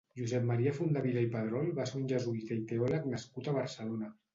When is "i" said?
1.27-1.29, 2.61-2.67